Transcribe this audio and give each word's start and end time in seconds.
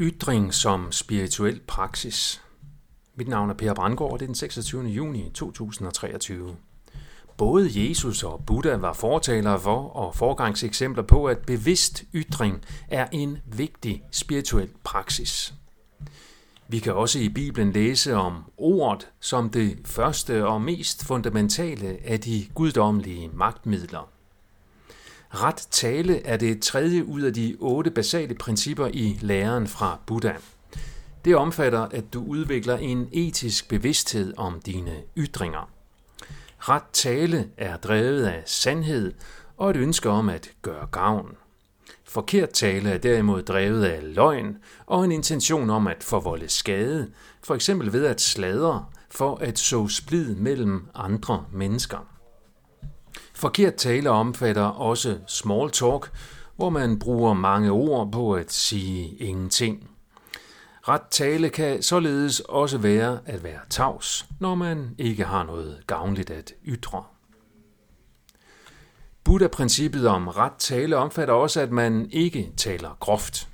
Ytring 0.00 0.54
som 0.54 0.92
spirituel 0.92 1.60
praksis. 1.66 2.42
Mit 3.16 3.28
navn 3.28 3.50
er 3.50 3.54
Per 3.54 3.74
Brandgaard, 3.74 4.12
og 4.12 4.20
det 4.20 4.24
er 4.24 4.28
den 4.28 4.34
26. 4.34 4.82
juni 4.82 5.30
2023. 5.34 6.56
Både 7.36 7.70
Jesus 7.74 8.24
og 8.24 8.44
Buddha 8.46 8.76
var 8.76 8.92
fortalere 8.92 9.60
for 9.60 9.88
og 9.88 10.14
forgangseksempler 10.14 11.02
på, 11.02 11.24
at 11.24 11.38
bevidst 11.38 12.04
ytring 12.14 12.64
er 12.88 13.06
en 13.12 13.38
vigtig 13.46 14.02
spirituel 14.10 14.68
praksis. 14.84 15.54
Vi 16.68 16.78
kan 16.78 16.94
også 16.94 17.18
i 17.18 17.28
Bibelen 17.28 17.72
læse 17.72 18.14
om 18.14 18.44
ordet 18.56 19.08
som 19.20 19.50
det 19.50 19.78
første 19.84 20.46
og 20.46 20.62
mest 20.62 21.04
fundamentale 21.04 21.98
af 22.04 22.20
de 22.20 22.46
guddommelige 22.54 23.28
magtmidler. 23.28 24.17
Ret 25.30 25.68
tale 25.70 26.26
er 26.26 26.36
det 26.36 26.62
tredje 26.62 27.04
ud 27.04 27.22
af 27.22 27.34
de 27.34 27.56
otte 27.60 27.90
basale 27.90 28.34
principper 28.34 28.86
i 28.86 29.18
læren 29.20 29.66
fra 29.66 29.98
Buddha. 30.06 30.32
Det 31.24 31.36
omfatter, 31.36 31.80
at 31.80 32.12
du 32.12 32.24
udvikler 32.24 32.76
en 32.76 33.08
etisk 33.12 33.68
bevidsthed 33.68 34.34
om 34.36 34.60
dine 34.66 34.96
ytringer. 35.16 35.70
Ret 36.58 36.82
tale 36.92 37.48
er 37.56 37.76
drevet 37.76 38.24
af 38.24 38.42
sandhed 38.46 39.14
og 39.56 39.70
et 39.70 39.76
ønske 39.76 40.10
om 40.10 40.28
at 40.28 40.50
gøre 40.62 40.86
gavn. 40.92 41.36
Forkert 42.04 42.50
tale 42.50 42.90
er 42.90 42.98
derimod 42.98 43.42
drevet 43.42 43.84
af 43.84 44.14
løgn 44.14 44.56
og 44.86 45.04
en 45.04 45.12
intention 45.12 45.70
om 45.70 45.86
at 45.86 46.04
forvolde 46.04 46.48
skade, 46.48 47.10
for 47.44 47.54
eksempel 47.54 47.92
ved 47.92 48.06
at 48.06 48.20
sladre 48.20 48.84
for 49.10 49.36
at 49.36 49.58
så 49.58 49.88
splid 49.88 50.34
mellem 50.34 50.88
andre 50.94 51.44
mennesker. 51.52 52.17
Forkert 53.34 53.74
tale 53.74 54.10
omfatter 54.10 54.62
også 54.62 55.18
small 55.26 55.70
talk, 55.70 56.10
hvor 56.56 56.70
man 56.70 56.98
bruger 56.98 57.34
mange 57.34 57.70
ord 57.70 58.12
på 58.12 58.32
at 58.32 58.52
sige 58.52 59.16
ingenting. 59.16 59.90
Ret 60.88 61.02
tale 61.10 61.48
kan 61.48 61.82
således 61.82 62.40
også 62.40 62.78
være 62.78 63.18
at 63.26 63.44
være 63.44 63.60
tavs, 63.70 64.26
når 64.40 64.54
man 64.54 64.94
ikke 64.98 65.24
har 65.24 65.44
noget 65.44 65.78
gavnligt 65.86 66.30
at 66.30 66.52
ytre. 66.66 67.04
Buddha-princippet 69.24 70.08
om 70.08 70.28
ret 70.28 70.52
tale 70.58 70.96
omfatter 70.96 71.34
også, 71.34 71.60
at 71.60 71.72
man 71.72 72.08
ikke 72.12 72.52
taler 72.56 72.96
groft. 73.00 73.48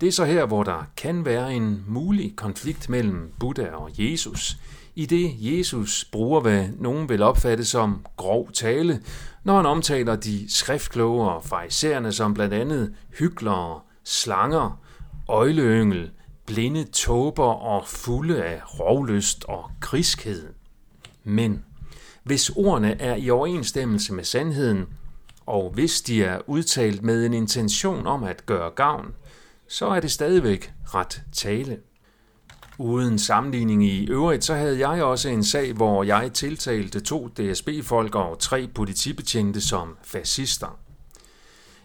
Det 0.00 0.06
er 0.08 0.12
så 0.12 0.24
her, 0.24 0.46
hvor 0.46 0.62
der 0.62 0.84
kan 0.96 1.24
være 1.24 1.54
en 1.54 1.84
mulig 1.88 2.36
konflikt 2.36 2.88
mellem 2.88 3.32
Buddha 3.40 3.70
og 3.70 3.90
Jesus, 3.98 4.56
i 4.96 5.06
det 5.06 5.34
Jesus 5.38 6.04
bruger, 6.12 6.40
hvad 6.40 6.68
nogen 6.78 7.08
vil 7.08 7.22
opfatte 7.22 7.64
som 7.64 8.06
grov 8.16 8.52
tale, 8.52 9.02
når 9.44 9.56
han 9.56 9.66
omtaler 9.66 10.16
de 10.16 10.54
skriftkloge 10.54 11.30
og 11.30 11.44
fejserende 11.44 12.12
som 12.12 12.34
blandt 12.34 12.54
andet 12.54 12.94
hyklere, 13.18 13.80
slanger, 14.04 14.80
øjleyngel, 15.28 16.10
blinde 16.46 16.84
tåber 16.84 17.44
og 17.44 17.86
fulde 17.86 18.44
af 18.44 18.80
rovlyst 18.80 19.44
og 19.44 19.70
griskhed. 19.80 20.46
Men 21.24 21.64
hvis 22.22 22.50
ordene 22.50 23.00
er 23.00 23.16
i 23.16 23.30
overensstemmelse 23.30 24.12
med 24.12 24.24
sandheden, 24.24 24.84
og 25.46 25.70
hvis 25.70 26.02
de 26.02 26.24
er 26.24 26.38
udtalt 26.46 27.02
med 27.02 27.26
en 27.26 27.34
intention 27.34 28.06
om 28.06 28.24
at 28.24 28.46
gøre 28.46 28.70
gavn, 28.70 29.14
så 29.68 29.86
er 29.86 30.00
det 30.00 30.10
stadigvæk 30.10 30.72
ret 30.84 31.22
tale. 31.32 31.78
Uden 32.78 33.18
sammenligning 33.18 33.84
i 33.84 34.06
øvrigt, 34.06 34.44
så 34.44 34.54
havde 34.54 34.88
jeg 34.88 35.04
også 35.04 35.28
en 35.28 35.44
sag, 35.44 35.72
hvor 35.72 36.02
jeg 36.02 36.32
tiltalte 36.32 37.00
to 37.00 37.28
DSB-folk 37.28 38.14
og 38.14 38.38
tre 38.38 38.68
politibetjente 38.74 39.60
som 39.60 39.96
fascister. 40.02 40.78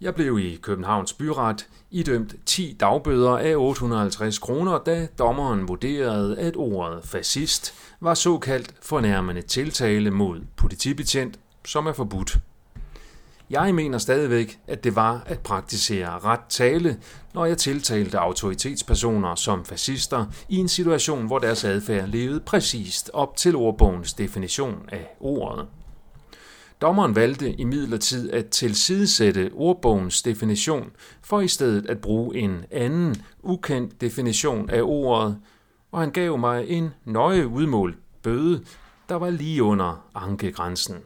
Jeg 0.00 0.14
blev 0.14 0.38
i 0.38 0.58
Københavns 0.62 1.12
Byret 1.12 1.66
idømt 1.90 2.34
10 2.46 2.76
dagbøder 2.80 3.38
af 3.38 3.56
850 3.56 4.38
kroner, 4.38 4.78
da 4.78 5.08
dommeren 5.18 5.68
vurderede, 5.68 6.38
at 6.38 6.56
ordet 6.56 7.04
fascist 7.04 7.74
var 8.00 8.14
såkaldt 8.14 8.74
fornærmende 8.82 9.42
tiltale 9.42 10.10
mod 10.10 10.40
politibetjent, 10.56 11.38
som 11.64 11.86
er 11.86 11.92
forbudt 11.92 12.38
jeg 13.50 13.74
mener 13.74 13.98
stadigvæk, 13.98 14.58
at 14.66 14.84
det 14.84 14.96
var 14.96 15.22
at 15.26 15.38
praktisere 15.38 16.18
ret 16.18 16.40
tale, 16.48 16.98
når 17.34 17.44
jeg 17.44 17.58
tiltalte 17.58 18.18
autoritetspersoner 18.18 19.34
som 19.34 19.64
fascister 19.64 20.26
i 20.48 20.56
en 20.56 20.68
situation, 20.68 21.26
hvor 21.26 21.38
deres 21.38 21.64
adfærd 21.64 22.08
levede 22.08 22.40
præcist 22.40 23.10
op 23.12 23.36
til 23.36 23.56
ordbogens 23.56 24.12
definition 24.12 24.88
af 24.88 25.06
ordet. 25.20 25.66
Dommeren 26.80 27.16
valgte 27.16 27.52
imidlertid 27.52 28.30
at 28.30 28.48
tilsidesætte 28.48 29.50
ordbogens 29.54 30.22
definition 30.22 30.90
for 31.22 31.40
i 31.40 31.48
stedet 31.48 31.90
at 31.90 32.00
bruge 32.00 32.36
en 32.36 32.64
anden, 32.70 33.16
ukendt 33.42 34.00
definition 34.00 34.70
af 34.70 34.82
ordet, 34.82 35.38
og 35.92 36.00
han 36.00 36.10
gav 36.10 36.38
mig 36.38 36.68
en 36.68 36.90
nøje 37.04 37.48
udmålt 37.48 37.98
bøde, 38.22 38.64
der 39.08 39.14
var 39.14 39.30
lige 39.30 39.62
under 39.62 40.04
ankegrænsen. 40.14 40.96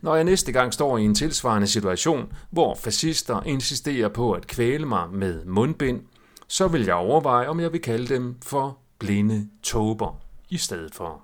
Når 0.00 0.14
jeg 0.14 0.24
næste 0.24 0.52
gang 0.52 0.74
står 0.74 0.98
i 0.98 1.04
en 1.04 1.14
tilsvarende 1.14 1.66
situation, 1.66 2.32
hvor 2.50 2.74
fascister 2.74 3.42
insisterer 3.42 4.08
på 4.08 4.32
at 4.32 4.46
kvæle 4.46 4.86
mig 4.86 5.08
med 5.12 5.44
mundbind, 5.44 6.02
så 6.48 6.68
vil 6.68 6.84
jeg 6.84 6.94
overveje, 6.94 7.48
om 7.48 7.60
jeg 7.60 7.72
vil 7.72 7.82
kalde 7.82 8.14
dem 8.14 8.36
for 8.42 8.78
blinde 8.98 9.48
tåber 9.62 10.20
i 10.50 10.56
stedet 10.58 10.94
for. 10.94 11.22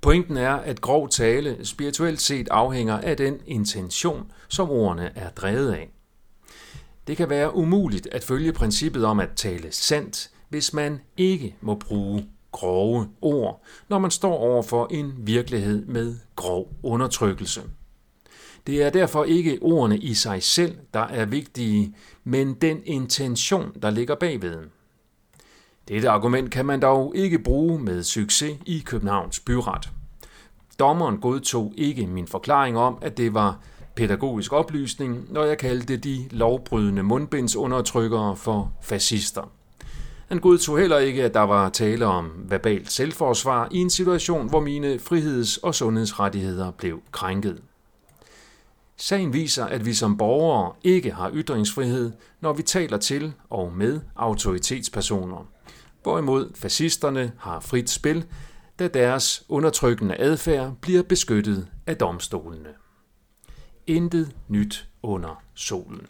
Pointen 0.00 0.36
er, 0.36 0.52
at 0.52 0.80
grov 0.80 1.08
tale 1.08 1.64
spirituelt 1.66 2.20
set 2.20 2.48
afhænger 2.48 3.00
af 3.00 3.16
den 3.16 3.40
intention, 3.46 4.32
som 4.48 4.70
ordene 4.70 5.12
er 5.18 5.30
drevet 5.30 5.72
af. 5.72 5.90
Det 7.06 7.16
kan 7.16 7.30
være 7.30 7.54
umuligt 7.54 8.06
at 8.12 8.24
følge 8.24 8.52
princippet 8.52 9.04
om 9.04 9.20
at 9.20 9.28
tale 9.36 9.72
sandt, 9.72 10.30
hvis 10.48 10.72
man 10.72 11.00
ikke 11.16 11.56
må 11.60 11.74
bruge 11.74 12.28
grove 12.54 13.08
ord, 13.20 13.62
når 13.88 13.98
man 13.98 14.10
står 14.10 14.34
over 14.34 14.62
for 14.62 14.88
en 14.90 15.12
virkelighed 15.18 15.86
med 15.86 16.16
grov 16.36 16.68
undertrykkelse. 16.82 17.62
Det 18.66 18.82
er 18.82 18.90
derfor 18.90 19.24
ikke 19.24 19.58
ordene 19.62 19.98
i 19.98 20.14
sig 20.14 20.42
selv, 20.42 20.76
der 20.94 21.00
er 21.00 21.24
vigtige, 21.24 21.94
men 22.24 22.54
den 22.54 22.82
intention, 22.84 23.72
der 23.82 23.90
ligger 23.90 24.14
bagved. 24.14 24.58
Dette 25.88 26.08
argument 26.08 26.50
kan 26.50 26.66
man 26.66 26.80
dog 26.80 27.12
ikke 27.16 27.38
bruge 27.38 27.78
med 27.78 28.02
succes 28.02 28.58
i 28.66 28.78
Københavns 28.86 29.40
Byret. 29.40 29.90
Dommeren 30.78 31.18
godtog 31.18 31.72
ikke 31.76 32.06
min 32.06 32.26
forklaring 32.26 32.78
om, 32.78 32.98
at 33.02 33.16
det 33.16 33.34
var 33.34 33.60
pædagogisk 33.96 34.52
oplysning, 34.52 35.32
når 35.32 35.44
jeg 35.44 35.58
kaldte 35.58 35.96
de 35.96 36.28
lovbrydende 36.30 37.02
mundbindsundertrykkere 37.02 38.36
for 38.36 38.72
fascister. 38.82 39.50
Han 40.34 40.40
godtog 40.40 40.78
heller 40.78 40.98
ikke, 40.98 41.24
at 41.24 41.34
der 41.34 41.40
var 41.40 41.68
tale 41.68 42.06
om 42.06 42.32
verbalt 42.48 42.92
selvforsvar 42.92 43.68
i 43.70 43.78
en 43.78 43.90
situation, 43.90 44.48
hvor 44.48 44.60
mine 44.60 44.98
friheds- 44.98 45.58
og 45.62 45.74
sundhedsrettigheder 45.74 46.70
blev 46.70 47.02
krænket. 47.12 47.62
Sagen 48.96 49.32
viser, 49.32 49.64
at 49.64 49.86
vi 49.86 49.94
som 49.94 50.16
borgere 50.16 50.72
ikke 50.84 51.12
har 51.12 51.30
ytringsfrihed, 51.34 52.12
når 52.40 52.52
vi 52.52 52.62
taler 52.62 52.98
til 52.98 53.32
og 53.50 53.72
med 53.76 54.00
autoritetspersoner. 54.16 55.46
Hvorimod 56.02 56.50
fascisterne 56.54 57.32
har 57.38 57.60
frit 57.60 57.90
spil, 57.90 58.24
da 58.78 58.88
deres 58.88 59.44
undertrykkende 59.48 60.16
adfærd 60.16 60.72
bliver 60.80 61.02
beskyttet 61.02 61.68
af 61.86 61.96
domstolene. 61.96 62.70
Intet 63.86 64.36
nyt 64.48 64.88
under 65.02 65.42
solen. 65.54 66.06